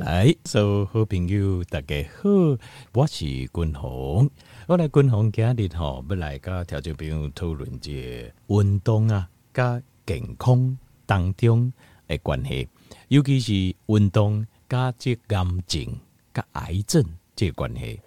[0.00, 2.30] 来，所有好朋友大家好，
[2.94, 4.30] 我是君鸿。
[4.66, 10.74] 我来君鸿今日吼，要来跟听众朋友讨论这运动啊，加健康
[11.04, 11.70] 当中
[12.08, 12.66] 的关系，
[13.08, 15.84] 尤其是运动加这癌症、
[16.32, 17.04] 加癌症
[17.36, 18.00] 这关系。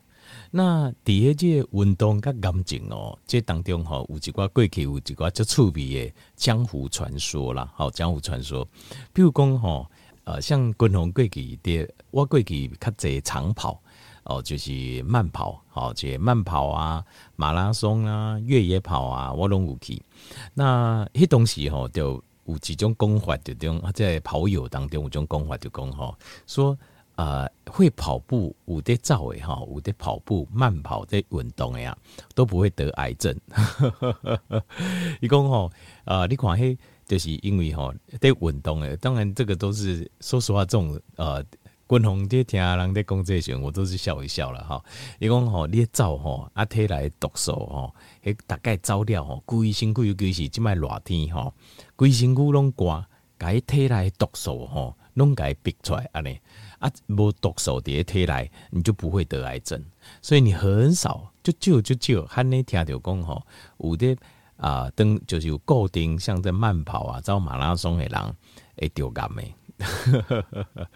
[0.50, 8.68] 那第二这运动加癌症哦，这当中吼有一寡过去有一寡较趣味的江湖传说啦，好江湖传说，
[9.14, 9.88] 比如讲吼，
[10.26, 13.80] 呃，像君鸿过去的，我过去较侪长跑。
[14.26, 17.04] 哦，就是慢跑，好，这慢跑啊，
[17.36, 20.02] 马拉松啊，越野跑啊，我拢有去。
[20.54, 26.16] 那迄东西吼，就有几种讲法，就种在跑友当中有种讲法，就讲吼，
[26.48, 26.78] 说
[27.16, 31.98] 呃，会跑步有在走诶哈，有在跑步慢跑在运动诶呀，
[32.34, 33.38] 都不会得癌症。
[35.20, 35.70] 伊讲吼，
[36.06, 36.78] 呃，你看迄，
[37.14, 41.46] 就是因为吼在运动诶，当然这个都是说实话，这种呃。
[41.86, 44.84] 君鸿在听人在讲这些，我都是笑一笑了哈。
[45.20, 51.54] 伊讲吼，你走吼，啊，体内毒素吼，迄大概走了吼，规身躯尤其是即摆热天吼，
[51.96, 53.06] 规身躯拢寒，
[53.38, 56.40] 甲伊体内毒素吼，拢甲伊逼出来安尼
[56.80, 59.84] 啊，无毒素伫体内，你就不会得癌症。
[60.20, 63.46] 所以你很少就就就就，罕你听到讲吼，
[63.78, 64.18] 有的
[64.58, 68.36] 啊，登就是有固定像在慢跑啊，走马拉松的人
[68.78, 69.44] 会得癌的。
[69.80, 70.88] 呵呵呵呵，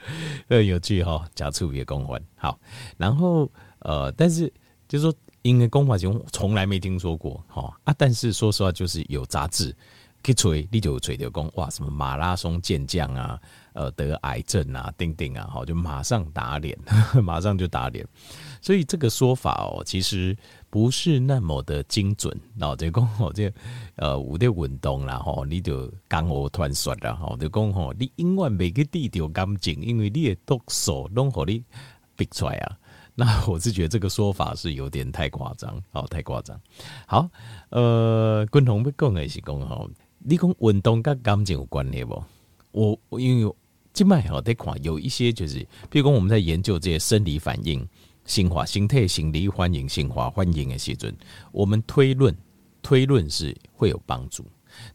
[0.48, 2.58] 呃，有趣哈，假处别公环好，
[2.96, 4.54] 然后呃，但是
[4.88, 9.76] 就是说，因为公环熊从来没听说过哈啊，但是说实话，就是有杂志
[10.24, 13.38] 去吹，你就吹的讲哇，什么马拉松健将啊，
[13.74, 16.78] 呃，得癌症啊，丁丁啊，好，就马上打脸，
[17.24, 18.08] 马上就打脸，
[18.62, 20.38] 所以这个说法哦，其实。
[20.70, 23.52] 不是那么的精准，然后就讲吼，这
[23.96, 31.64] 呃有点运动啦吼，你就肝火团说啦吼，就讲吼，你永远袂去治掉癌症，因为你的毒素拢互你
[32.16, 32.78] 逼出来啊。
[33.16, 36.60] 那我是觉得这个说法是有点太夸张，哦，太夸张。
[37.08, 37.30] 好，
[37.70, 39.89] 呃，君鸿要讲的是讲吼，
[40.20, 42.23] 你讲运动跟癌症有关系不？
[42.72, 43.54] 我因为
[43.94, 47.88] 这卖吼在看有一些就是，比如讲我们在研究这些生理反应。
[48.27, 51.15] 心化、心态、心理欢迎、心化欢迎的时阵，
[51.52, 52.36] 我们推论
[52.83, 54.45] 推论是会有帮助，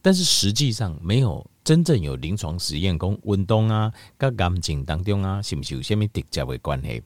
[0.00, 7.02] 但是实际上没有真正有临床实验讲运动啊，跟癌症当中啊，是不是有什么直接的关系？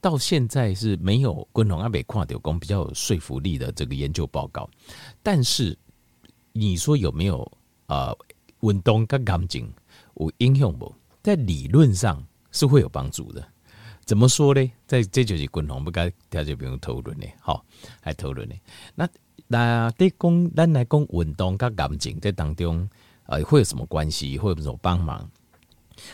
[0.00, 4.68] 到现在是没有共同阿北看到讲比较有说服力的这个研究报告。
[5.22, 5.76] 但是
[6.52, 7.50] 你说有没有
[7.86, 8.14] 啊
[8.60, 9.68] 运动跟癌症
[10.16, 10.94] 有影响不？
[11.22, 13.44] 在理论上是会有帮助的。
[14.04, 14.70] 怎么说呢？
[14.86, 17.64] 这这就是共同不该大家不用讨论的，好，
[18.02, 18.54] 来讨论的。
[18.94, 19.08] 那
[19.46, 22.88] 那对讲，咱来讲运动跟癌症在当中，
[23.26, 24.36] 呃，会有什么关系？
[24.38, 25.28] 会有什么帮忙？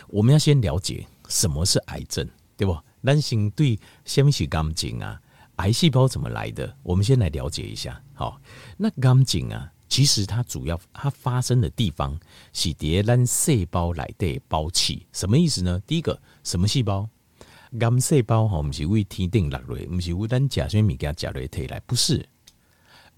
[0.08, 2.78] 我们要先了解什么是癌症，对不？
[3.02, 5.20] 咱先对什么是癌症啊？
[5.56, 6.76] 癌细胞怎么来的？
[6.82, 8.00] 我们先来了解一下。
[8.14, 8.40] 好，
[8.76, 12.18] 那癌症啊，其实它主要它发生的地方
[12.52, 15.82] 是叠咱细胞来的胞器，什么意思呢？
[15.86, 17.08] 第一个，什么细胞？
[17.78, 22.28] 癌细胞吼，不是为天顶落来，不是为咱食啥物件食落体来，不是。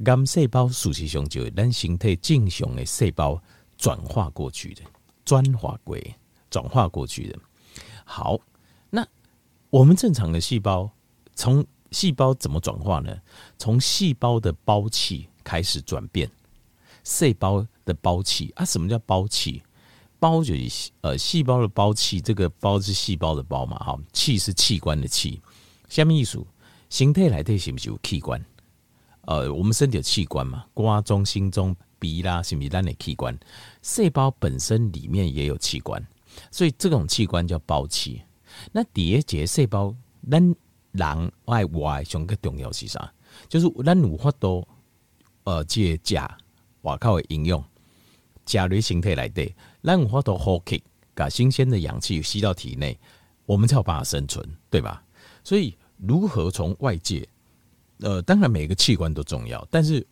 [0.05, 3.41] 癌细胞事实上就是咱身体正常的细胞
[3.79, 4.83] 转化过去的，
[5.25, 5.97] 转化过
[6.51, 7.39] 转化过去的。
[8.05, 8.39] 好，
[8.91, 9.07] 那
[9.71, 10.91] 我们正常的细胞，
[11.35, 13.17] 从细胞怎么转化呢？
[13.59, 16.31] 从细胞的胞器开始转变，
[17.05, 19.63] 细胞的胞器啊，什么叫胞器？
[20.23, 25.43] 胞就是呃细胞的胞器，这个胞是细胞的胞嘛，哈，器是器官的器。
[25.89, 26.47] 下面一组，
[26.89, 28.41] 形态来对是不是有器官？
[29.23, 33.37] 呃，我们身体有器官嘛，瓜中、心中、鼻啦，是不是咱的器官？
[33.83, 36.01] 细胞本身里面也有器官，
[36.53, 38.23] 所以这种器官叫胞器。
[38.71, 39.93] 那第二节细胞，
[40.31, 40.55] 咱
[40.93, 43.13] 人爱外上个重要是啥？
[43.49, 44.65] 就是咱有法度
[45.43, 46.39] 呃借假
[46.83, 47.65] 外靠的应用，
[48.47, 49.93] 假类形态来对的。
[49.93, 50.83] 让我们呼吸，
[51.15, 52.99] 把新鲜的氧气吸到体内，
[53.45, 55.05] 我们才有办法生存，对吧？
[55.45, 57.29] 所以，如何从外界，
[57.99, 60.07] 呃，当然每个器官都重要，但是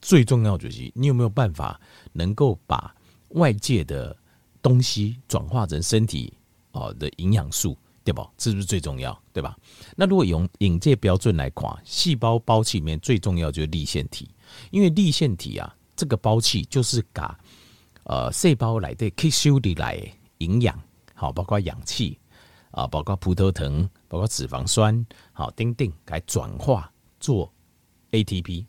[0.00, 1.80] 最重要就是你有没有办法
[2.12, 2.94] 能够把
[3.30, 4.16] 外界的
[4.62, 6.32] 东西转化成身体
[6.72, 8.30] 哦的营养素，对吧？
[8.36, 9.56] 这是不是最重要，对吧？
[9.96, 14.30] 那如果用引介标准来看，细胞胞器里面最重要就是粒线体，
[14.70, 17.36] 因为粒线体啊，这个胞器就是把。
[18.08, 20.02] 呃，细胞来的吸收的来
[20.38, 20.82] 营养，
[21.12, 22.18] 好，包括氧气
[22.70, 26.90] 啊，包括葡萄糖，包括脂肪酸，好，丁丁来转化
[27.20, 27.52] 做
[28.12, 28.64] ATP，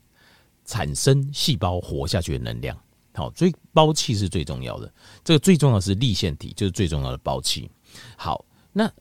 [0.66, 2.78] 产生细胞活下去的能量。
[3.14, 4.94] 好，所以胞器是最重要的。
[5.24, 7.72] 这个最重要是粒线体，就是最重要的胞器。
[8.18, 8.44] 好，
[8.74, 8.92] 那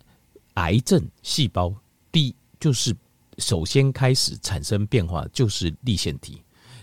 [0.55, 1.75] 癌症细胞
[2.12, 2.96] 第就是
[3.38, 6.40] 首先开始产生变化就是粒线体。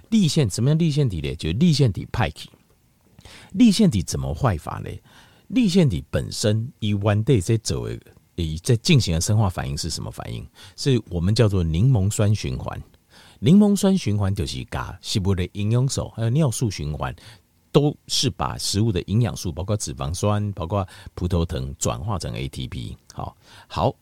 [0.10, 1.34] 粒线什么样粒线体呢？
[1.36, 2.50] 就粒线体派体。
[3.58, 4.90] 立腺体怎么坏法呢？
[5.48, 7.88] 立腺体本身以 one day 在走
[8.36, 10.46] 以在进行的生化反应是什么反应？
[10.76, 12.82] 是我们叫做柠檬酸循环。
[13.40, 17.16] 柠檬酸循环就是把食物的营养素还有尿素循环，
[17.72, 22.96] 都是把食物的营养素，包括脂肪酸，包括葡萄糖，转化成 ATP。
[23.14, 23.38] 好，
[23.68, 23.96] 好，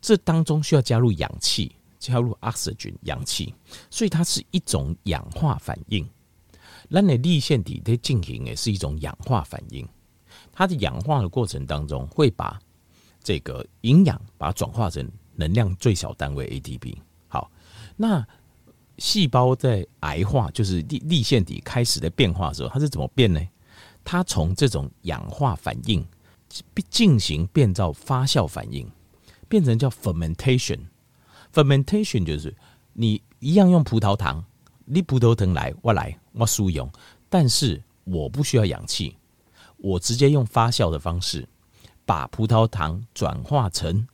[0.00, 3.52] 这当中需要加入氧气，加入 oxygen 氧气，
[3.90, 6.06] 所以它是一种氧化反应。
[6.88, 9.86] 那你立线体在进行的是一种氧化反应，
[10.52, 12.58] 它的氧化的过程当中会把
[13.22, 16.96] 这个营养把它转化成能量最小单位 ATP。
[17.28, 17.50] 好，
[17.96, 18.26] 那
[18.98, 23.40] 细胞在癌化，就是立立线体开始的变化的时候，它是怎么变呢？
[24.04, 26.06] 它从这种氧化反应
[26.88, 28.88] 进行变造发酵反应，
[29.48, 30.78] 变成叫 fermentation。
[31.52, 32.54] fermentation 就是
[32.92, 34.44] 你一样用葡萄糖，
[34.88, 36.88] 你葡萄糖来，我来，我输用，
[37.28, 39.16] 但是我不需要氧气，
[39.78, 41.46] 我直接用发酵的方式
[42.04, 44.06] 把葡萄糖转化成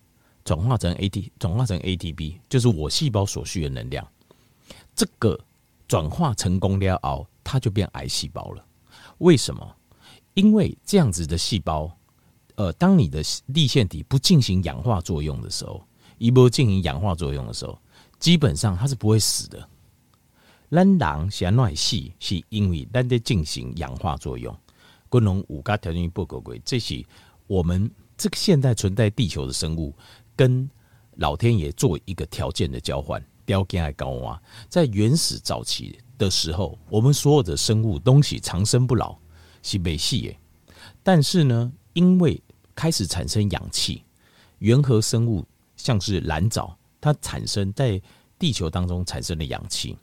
[0.44, 4.06] 转化成 AT 转化成 ATP，就是我细胞所需的能量。
[4.94, 5.38] 这个
[5.86, 8.64] 转化成功了后，它就变癌细胞了。
[9.18, 9.76] 为什么？
[10.32, 11.94] 因为这样子的细胞，
[12.54, 15.86] 呃，当你的粒线体不进行氧化作用的时候，
[16.16, 17.78] 一波进行氧化作用的时候，
[18.18, 19.68] 基本上它是不会死的。
[20.74, 24.56] 咱人先来死，是因为咱在进行氧化作用。
[25.10, 27.04] 各种五个条件不合规，这是
[27.46, 29.52] 我们这个现在存在地球的？
[29.52, 29.94] 生物
[30.34, 30.66] 跟
[31.16, 33.22] 老天爷做一个条件的交换。
[33.44, 34.40] 雕件还高啊，
[34.70, 36.30] 在原始早期的？
[36.30, 37.54] 时候，我们所有的？
[37.54, 39.18] 生物东西长生不老
[39.62, 40.38] 是没戏耶。
[41.02, 42.40] 但是呢，因为
[42.74, 44.04] 开始产生氧气，
[44.60, 45.44] 原核生物
[45.76, 48.00] 像是蓝藻，它产生在
[48.38, 49.98] 地球当中产生了氧气，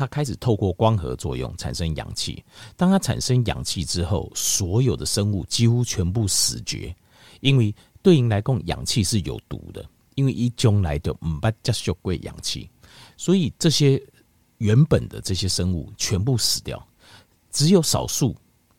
[0.00, 2.42] 它开始透过光合作用产生氧气。
[2.74, 6.96] 当它产生氧气之后，所有的生物几乎全部死绝，
[7.40, 12.70] 因为对应来讲，氧气是有毒的，因为一将来的唔把接受过氧气。
[13.18, 14.02] 所以这些
[14.56, 16.82] 原本的这些生物全部死掉，
[17.50, 18.34] 只有少数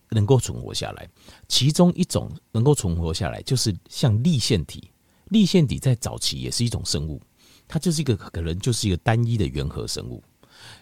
[0.10, 1.08] 能够存活下来。
[1.48, 4.90] 其中一种能够存活下来，就是像立线体。
[5.26, 7.22] 立线体在早期也是一种生物，
[7.68, 10.24] 它就是一个可能就是一个单一的原核生物。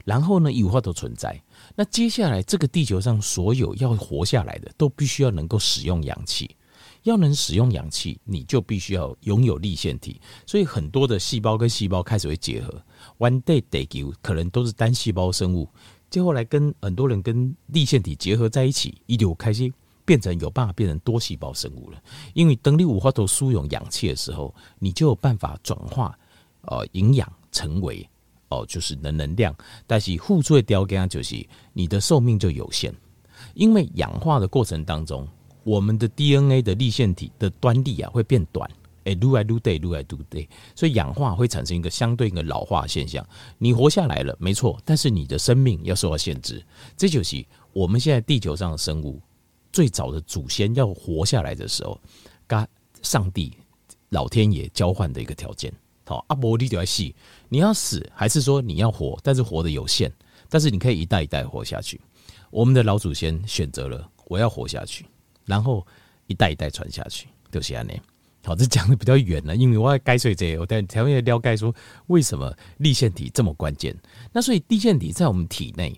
[0.06, 1.42] 然后呢，有化都存在。
[1.76, 6.56] 那接下来这个地球上所有要活下来的，都必须要能够使用氧气。
[7.04, 10.20] 要能使用氧气，你就必须要拥有立线体。
[10.46, 12.84] 所以很多的细胞跟细胞开始会结合。
[13.18, 15.70] One day they give 可能都是单细胞生物，
[16.10, 22.04] 接后来跟很多人跟立线体结合在一起，一流开心变成有办法变成多细胞生物了。
[22.34, 26.14] 因为等你五花头输用氧气的时候，你就有办法转化
[26.64, 28.08] 呃营养成为
[28.50, 29.56] 哦、就是能能量。
[29.88, 32.94] 但是互助的条件就是你的寿命就有限，
[33.54, 35.28] 因为氧化的过程当中。
[35.66, 38.68] 我们的 DNA 的立线体的端粒啊会变短，
[39.04, 43.24] 哎，愈来愈短，愈来愈短，所以氧化会产生一个相对应的老化现象。
[43.58, 46.66] 你活下来了，没错，但是你的生命要受到限制。
[46.98, 49.22] 这就是我们现在地球上的生物
[49.72, 52.00] 最早的祖先要活下来的时候，
[52.48, 52.68] 跟
[53.04, 53.54] 上帝、
[54.10, 55.72] 老天爷交换的一个条件。
[56.10, 57.14] 好，阿伯你就要死，
[57.50, 59.16] 你要死还是说你要活？
[59.22, 60.12] 但是活得有限，
[60.50, 62.02] 但是你可以一代一代活下去。
[62.50, 65.06] 我们的老祖先选择了我要活下去。
[65.46, 65.86] 然后
[66.26, 67.86] 一代一代传下去，就是这样。
[68.44, 71.72] 好，这讲的比较远了，因为我要该说这，我在条面了解说
[72.08, 73.96] 为什么立腺体这么关键。
[74.34, 75.96] 那所以立腺体在我们体内，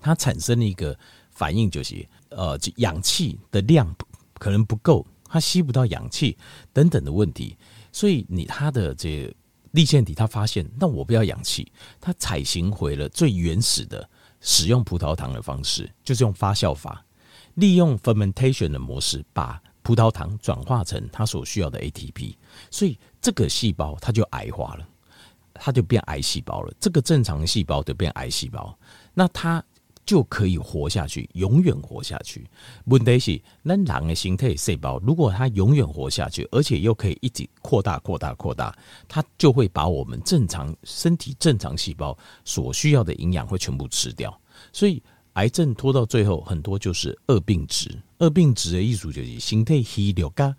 [0.00, 0.98] 它产生了一个
[1.30, 3.94] 反应，就是呃，氧气的量
[4.40, 6.36] 可能不够，它吸不到氧气
[6.72, 7.56] 等等的问题。
[7.92, 9.32] 所以你它的这
[9.74, 14.08] 立腺体，它发现，那我不要氧气，它采行回了最原始的
[14.40, 17.04] 使用葡萄糖的方式，就是用发酵法。
[17.54, 22.34] 利用 fermentation 的模式，把葡萄糖转化成它所需要的 ATP，
[22.70, 24.88] 所以这个细胞它就癌化了，
[25.54, 26.72] 它就变癌细胞了。
[26.80, 28.76] 这个正常细胞就变癌细胞，
[29.12, 29.62] 那它
[30.06, 32.46] 就可以活下去，永远活下去。
[32.86, 38.76] 问题是，那人的形态细胞，如果它永远活下去，而且又可以一直扩大、扩大、扩大，
[39.08, 44.38] 它就会把我们正常身体正常细胞所需要的营养会全部吃掉，
[44.72, 45.02] 所以。
[45.34, 47.90] 癌症拖到最后，很多就是恶病质。
[48.18, 50.54] 恶病质的意思就是身体虚弱噶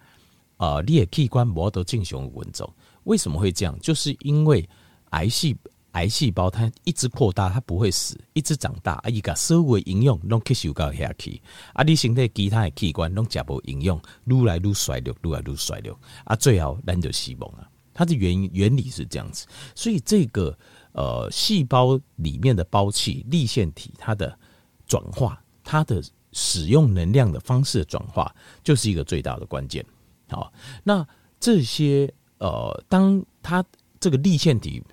[0.58, 2.76] 啊，你的器官无得正常运作。
[3.06, 3.80] 为什么会这样？
[3.80, 4.68] 就是因为
[5.12, 5.56] 癌细
[5.96, 11.42] 癌细胞它一直扩大，它不会死，一直长大，啊，伊个所有营养拢吸收到下去，
[11.74, 17.68] 啊，你身体其他的器官拢食无营养，愈来愈衰弱，愈来愈衰弱，啊，最后咱就死亡啊。
[17.94, 20.58] 它的原原理是这样子，所以这个
[20.92, 24.38] 呃细胞里面的胞器粒线体，它的
[24.86, 29.86] 转化，它的使用能量的方式转化，就是一个最大的关键。
[30.28, 30.52] 好，
[30.84, 31.08] 那
[31.40, 33.64] 这些呃，当它
[33.98, 34.84] 这个粒线体。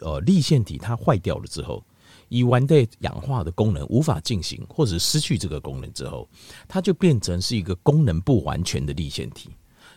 [0.00, 1.84] 呃，粒线体它坏掉了之后，
[2.28, 6.28] 乙烷的氧化的功能无法进行，或者失去这个功能之后，
[6.66, 9.50] 它就变成是一个功能不完全的粒线体。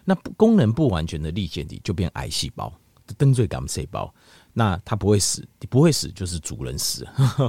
[0.03, 2.73] 那功能不完全的粒线体就变癌细胞，
[3.17, 4.11] 灯最感细胞。
[4.53, 7.07] 那它不会死，不会死就是主人死，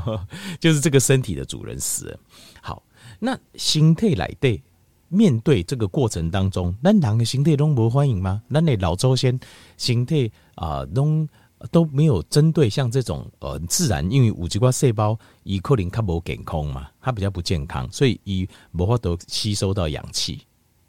[0.61, 2.21] 就是这个身体的主人死了。
[2.61, 2.82] 好，
[3.18, 4.62] 那形态来对
[5.09, 8.42] 面对这个过程当中，那两个形态都不欢迎吗？
[8.49, 9.38] 那你老周先
[9.76, 11.26] 形态啊都。
[11.71, 20.40] 都没有针对像这种呃自然，因为五极瓜细胞以克林它不健康嘛，它比较不健康，所以以无法都吸收到氧气，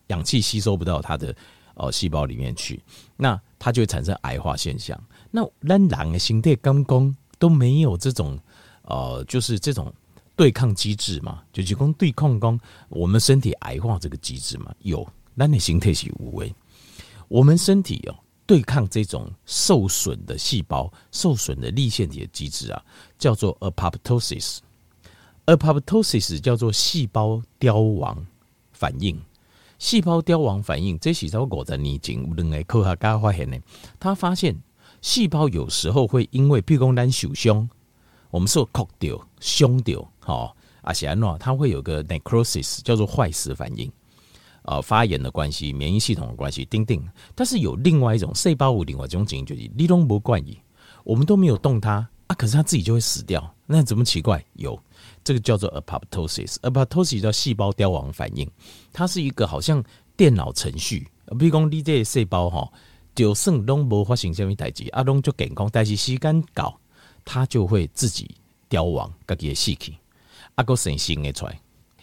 [0.08, 1.36] 氧气吸收不到它的
[1.76, 2.82] 呃细胞里面去，
[3.16, 5.00] 那它就会产生癌化现象。
[5.30, 8.40] 那咱人的身体刚刚都没有这种
[8.84, 9.94] 呃，就是这种
[10.36, 16.54] 对抗机制嘛，就提供对抗工我们身体癌化这个机制嘛，有，咱的身体是无为，
[17.28, 18.16] 我们身体哦。
[18.54, 22.80] 对抗这种受损的细胞、受损的粒线体的机制啊，
[23.18, 24.60] 叫做 apoptosis。
[25.48, 28.24] apoptosis 叫做细胞凋亡
[28.72, 29.20] 反应。
[29.80, 33.60] 细胞凋亡反应，这是在五十年前两个科学家发现的。
[34.00, 34.56] 他发现
[35.02, 37.68] 细胞有时候会因为，譬如说咱受伤，
[38.30, 43.92] 我们受磕掉、伤掉，好，而且呢，它会有个 necrosis，叫做坏死反应。
[44.64, 47.02] 呃，发炎的关系，免疫系统的关系，丁丁。
[47.36, 50.60] 但是有另外一种细胞有另外一种基因，就是你都不关系，
[51.04, 54.44] 我们都没有动它啊，可是它自己就会死掉，那怎么奇怪？
[54.54, 54.80] 有
[55.24, 58.50] 这个叫做 apoptosis，apoptosis 叫细胞凋亡反应，
[58.94, 59.84] 它是一个好像
[60.16, 62.72] 电脑程序，比如说你这些细胞哈，
[63.14, 66.80] 就算都没发生什么代志，啊，拢就健康，但是时间到，
[67.26, 68.34] 它就会自己
[68.70, 69.94] 凋亡，自己死去，
[70.56, 71.60] 啊，个生新的出来。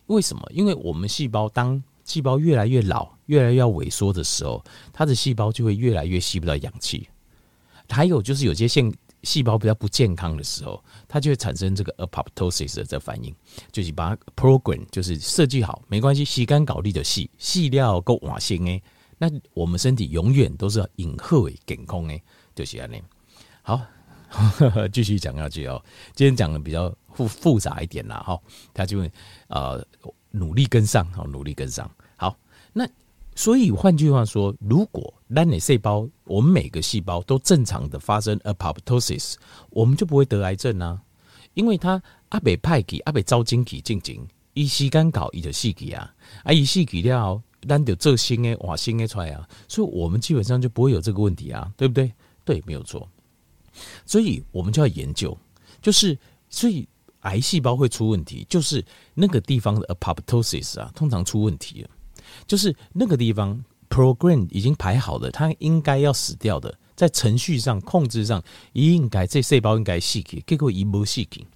[0.06, 0.46] 为什么？
[0.52, 7.08] 因为我们细胞当细胞越来越老，越来越萎缩的时候，它的细胞就会越来越吸不到氧气。
[7.88, 13.32] 还有就是有些腺细胞比较不健康的时候，它就会产生这个 apoptosis 的这反应，
[13.70, 18.82] 就是把 program 就是设计好，没关系，吸干搞定的细细料够瓦性诶。
[19.16, 22.20] 那我们身体永远都是隐赫为健康诶，
[22.56, 23.02] 就是这样。
[23.62, 23.80] 好，
[24.92, 25.80] 继续讲下去哦。
[26.16, 28.40] 今天讲的比较复复杂一点啦，哈，
[28.74, 29.12] 他就会
[29.46, 29.86] 呃。
[30.32, 31.90] 努力跟上，好，努力跟上。
[32.72, 32.88] 那
[33.34, 39.34] 所以换句话说，如果单内细胞，我们每个细胞都正常的发生 apoptosis，
[39.70, 41.00] 我们就不会得癌症啊。
[41.54, 46.12] 因为它阿北派给阿北招精体进行，一吸干搞一的细给啊，
[46.44, 52.12] 啊一细体了，单就这新诶哇新诶出来啊，所以我们基本上就不会有这个问题啊，对不对？
[52.44, 53.08] 对，没有错。
[54.04, 55.36] 所以我们就要研究，
[55.80, 56.86] 就是所以。
[57.24, 61.86] 癌细胞会出问题，就是那个地方的 apoptosis 啊，通常出问题。
[62.46, 71.46] 就是那个地方 program 已经排好了，它应该要死掉的，在程序上控制上，应该这细胞应该死去，结果一没死去，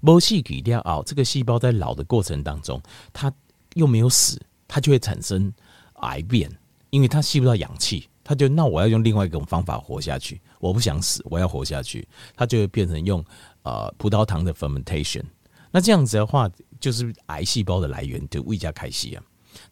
[0.00, 2.80] 没死去掉啊，这个细胞在老的过程当中，
[3.12, 3.32] 它
[3.74, 5.52] 又没有死，它就会产生
[6.00, 6.50] 癌变，
[6.90, 13.24] 因为它吸不到氧气，它就那我要用另外一种方法活下去，我不想死，我要活下去，它就会变成用。
[13.64, 15.22] 呃，葡萄糖的 fermentation，
[15.70, 19.22] 那这样子的话，就是癌细胞的来源就胃加开西啊。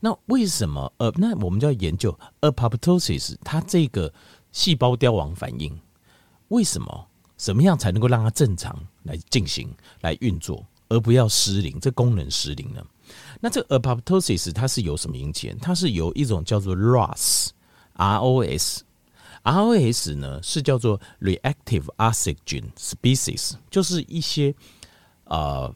[0.00, 0.92] 那为什么？
[0.98, 4.12] 呃，那我们就要研究 apoptosis，它这个
[4.52, 5.78] 细胞凋亡反应，
[6.48, 7.06] 为什么？
[7.36, 11.80] 怎么样才能够让它正常来进行、来运作，而不要失灵？
[11.80, 12.84] 这功能失灵呢？
[13.40, 15.50] 那这 apoptosis 它是由什么引起？
[15.60, 18.80] 它是由一种叫做 ROS，ROS。
[19.42, 24.54] ROS 呢是叫做 reactive oxygen species，就是一些
[25.24, 25.74] 呃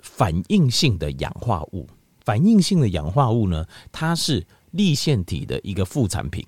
[0.00, 1.86] 反应性的氧化物。
[2.28, 6.46] 反应性的氧化物呢，它是粒线体的一个副产品，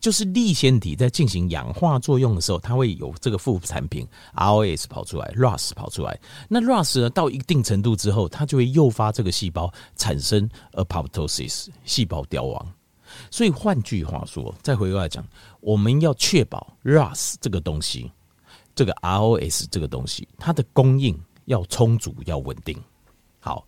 [0.00, 6.18] 就是粒线体在进行氧化作用的时候，它会有这个副产品 ROS 跑出来，ROS 跑出来。
[6.48, 12.66] 那 ROS 呢到一定程度之后，它就会诱发这个细胞产生 apoptosis，细胞凋亡。
[13.30, 15.22] 所以换句话说，再回过来讲，
[15.60, 18.10] 我们要确保 ROS 这个东西，
[18.74, 22.82] 这个 ROS 这个东西，它的供应要充足、要稳定。
[23.40, 23.66] 好，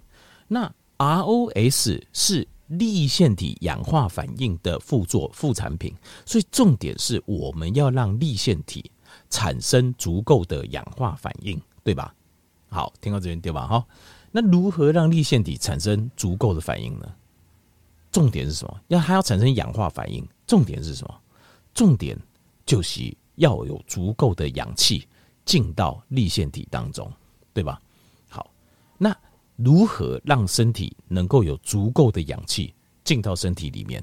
[0.49, 5.95] 那 ROS 是粒线体氧化反应的副作副产品，
[6.27, 8.91] 所以重点是我们要让粒线体
[9.31, 12.15] 产生足够的氧化反应，对吧？
[12.69, 13.67] 好，听到这边对吧？
[13.67, 13.89] 好，
[14.31, 17.11] 那如何让粒线体产生足够的反应呢？
[18.13, 18.81] 重点是什么？
[18.89, 21.21] 要它要产生氧化反应，重点是什么？
[21.73, 22.15] 重点
[22.67, 25.09] 就是要有足够的氧气
[25.47, 27.11] 进到粒线体当中，
[27.55, 27.81] 对吧？
[28.29, 28.51] 好，
[28.99, 29.17] 那
[29.65, 32.73] 如何让身体能够有足够的氧气
[33.05, 34.03] 进到身体里面？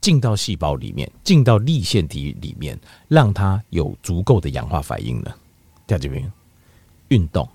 [0.00, 2.76] 进到细胞里面，进到粒线体里面，
[3.06, 5.32] 让它有足够的氧化反应呢？
[5.86, 6.32] 听到这边，
[7.06, 7.48] 运动，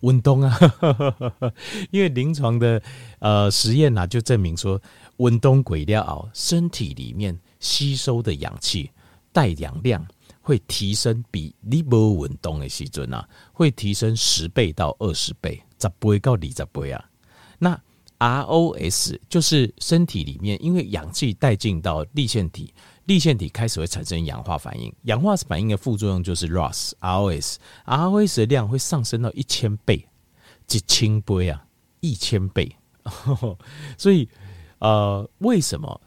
[0.00, 0.58] 运动啊！
[1.92, 2.82] 因为临床的
[3.20, 4.80] 呃实验啊，就证明说，
[5.18, 8.90] 运动过了后，身体里面吸收的氧气
[9.32, 10.04] 带氧量
[10.40, 17.04] 会提升，比你无运动的时阵啊，会提升十倍到二十倍，十倍到二十倍啊！
[17.58, 17.80] 那
[18.18, 22.72] ROS 就是身体里面，因为氧气带进到粒线体，
[23.04, 24.92] 粒线体开始会产生氧化反应。
[25.02, 30.06] 氧化反应的副作用就是 ROS，ROS，ROS 的量会上升到一千倍，
[30.70, 31.66] 一千倍啊，
[32.00, 32.74] 一千倍。
[33.98, 34.26] 所以，
[34.78, 36.00] 呃，为什么？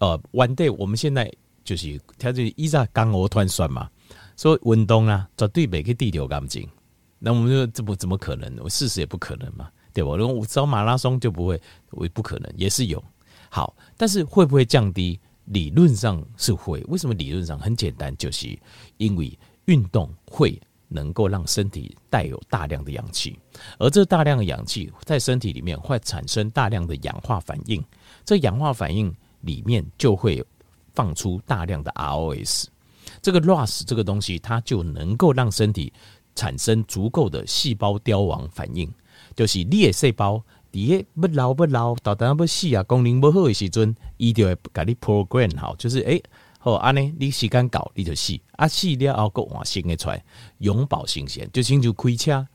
[0.00, 3.88] 呃，one day 我们现在就是它这依照钢鹅团算嘛，
[4.36, 6.68] 说运动啊，绝对每个地球干净。
[7.24, 8.54] 那我们说这不怎么可能？
[8.62, 9.70] 我事实也不可能嘛。
[9.94, 10.16] 对吧？
[10.16, 11.60] 如果我走马拉松就不会，
[11.92, 13.02] 我不可能，也是有。
[13.48, 15.18] 好，但是会不会降低？
[15.46, 16.82] 理论上是会。
[16.88, 18.14] 为什么理论上很简单？
[18.16, 18.58] 就是
[18.96, 23.38] 因为运动会能够让身体带有大量的氧气，
[23.78, 27.80] 而这大量的氧气在身体里面会产生大量的氧化反应。
[28.24, 30.44] 这氧化反应里面就会
[30.92, 32.66] 放出大量的 ROS。
[33.22, 35.92] 这个 ROS 这个东西，它就能够让身体
[36.34, 38.90] 产生足够的细胞凋亡反应。
[39.36, 46.22] 就是你的细胞，底下不老不老，到等要死啊，功能不好的时阵，伊就会给你 program 好，就是诶、欸，
[46.58, 50.24] 好安尼，你时间到你就死，啊死了后个换新的出来，
[50.58, 52.46] 永葆新鲜，就亲像开车，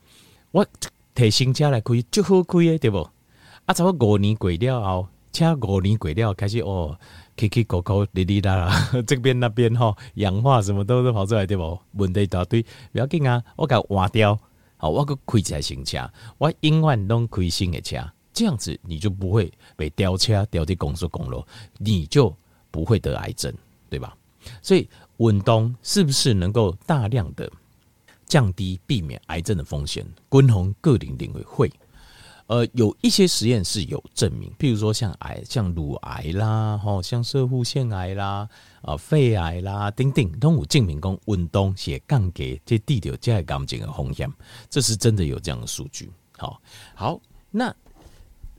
[0.51, 0.65] 我
[1.13, 3.09] 提新车来开，就好开的对不？
[3.65, 6.97] 啊，差不多五年过了后，车五年过了，开始哦，
[7.39, 11.79] 起起抠抠，哩哩啦啦，这边那边吼，氧化什么都都跑出来对不？
[11.93, 14.37] 问题一大堆，不要紧啊，我给换掉。
[14.75, 17.97] 好，我个开起来新车，我永远都开新的车，
[18.33, 21.45] 这样子你就不会被吊车吊在高速公路，
[21.77, 22.35] 你就
[22.71, 23.53] 不会得癌症，
[23.89, 24.15] 对吧？
[24.61, 27.49] 所以运动是不是能够大量的
[28.25, 30.05] 降低避免癌症的风险？
[30.29, 31.71] 均衡个人认为会。
[32.49, 38.49] 呃，有一些实验是有证明，譬如说像癌，像乳癌啦，吼，像摄护腺癌啦，
[38.81, 44.27] 啊，肺癌啦，等等，都有证明讲运动是降低这地条这癌症的风险，
[44.67, 46.11] 这是真的有这样的数据。
[46.39, 46.59] 好，
[46.95, 47.71] 好，那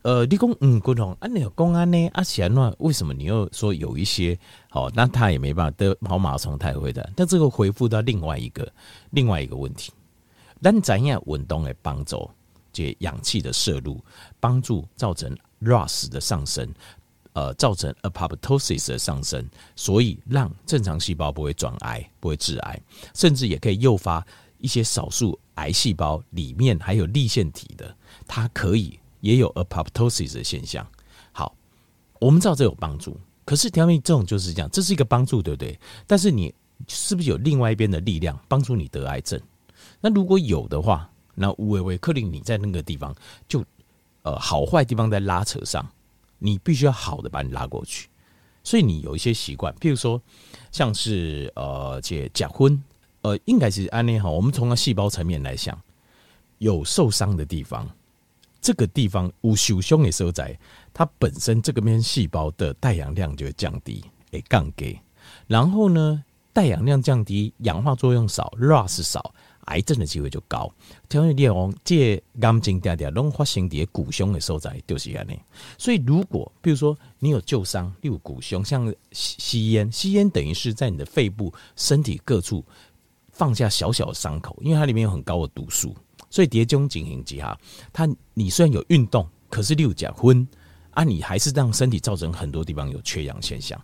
[0.02, 2.08] 呃，你讲嗯，均衡，啊，你有公安呢？
[2.12, 4.88] 啊，显然为什么你又说有一些好？
[4.90, 8.72] 那他也没办法得跑马拉松太会的，但这个回复到另外一个
[9.10, 9.92] 另外一个问题，
[10.62, 12.30] 咱怎样运动的帮助？
[12.72, 14.02] 这氧气的摄入，
[14.38, 16.72] 帮助造成 ROS 的上升，
[17.32, 22.80] 呃，造成 apoptosis 的上升，所以让正常细胞不会转癌，不会致癌，
[23.14, 24.26] 甚至也可以诱发
[24.58, 30.86] 一些少数癌细胞里面还有粒腺体的，它可以也有 apoptosis 的现象。
[31.32, 31.54] 好，
[32.18, 35.78] 我们知道这有帮助，可是调命这种就是这样，这是一个帮助，对不对？
[36.06, 36.54] 但是你
[36.88, 39.40] 是不是有另外一边的力量帮助你得癌症？
[40.00, 43.14] 那如果有的话，那吴伟伟克林，你在那个地方
[43.48, 43.64] 就，
[44.22, 45.86] 呃，好坏地方在拉扯上，
[46.38, 48.08] 你必须要好的把你拉过去。
[48.62, 50.20] 所以你有一些习惯，譬如说，
[50.70, 52.82] 像是呃，这假婚，
[53.22, 54.28] 呃，应该是安利哈。
[54.28, 55.80] 我们从个细胞层面来想，
[56.58, 57.88] 有受伤的地方，
[58.60, 60.58] 这个地方无受伤的所在，
[60.92, 64.98] 它本身这个边细胞的带氧量就会降低，诶，降低。
[65.46, 69.34] 然后呢，带氧量降低，氧化作用少，ROS 少。
[69.70, 70.72] 癌症的机会就高，
[71.08, 75.38] 调节列王借癌症点点拢发生在骨胸的所在，就是安尼。
[75.78, 82.64] 所以如果比如说你有旧伤，例如骨胸，像吸烟，吸烟等于是在你的肺部、身体各处
[83.32, 85.96] 放下小小的伤口，因为它里面有很高的毒素，
[86.28, 87.58] 所以叠中进行之下，
[87.92, 90.46] 它你虽然有运动，可是六甲昏
[90.90, 93.80] 啊，你还是让身体造成很多地方有缺氧现象。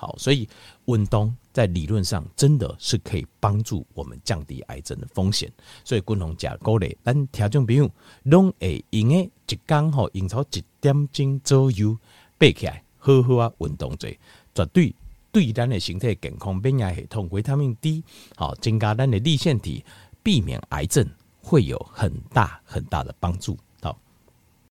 [0.00, 0.48] 好，所以
[0.86, 5.52] 运动在理论上真的是可以帮助我们降低癌症的风险。
[5.84, 7.90] 所以，均衡加鼓励，咱听众朋友
[8.22, 11.94] 拢会用诶，一天吼用超一点钟左右
[12.38, 14.08] 背起来，好好啊运动做，
[14.54, 14.94] 绝对
[15.30, 18.02] 对咱的身体健康、免疫系统、维他命 D，
[18.36, 19.84] 好增加咱的粒腺体，
[20.22, 21.06] 避免癌症
[21.42, 23.54] 会有很大很大的帮助。